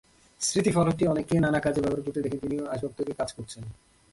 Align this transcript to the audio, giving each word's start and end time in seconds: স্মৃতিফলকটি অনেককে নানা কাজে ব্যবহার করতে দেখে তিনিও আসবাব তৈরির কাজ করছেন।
স্মৃতিফলকটি 0.41 1.03
অনেককে 1.07 1.35
নানা 1.39 1.59
কাজে 1.59 1.79
ব্যবহার 1.81 2.03
করতে 2.05 2.19
দেখে 2.21 2.37
তিনিও 2.37 2.63
আসবাব 2.65 2.91
তৈরির 2.97 3.17
কাজ 3.17 3.29
করছেন। 3.33 3.63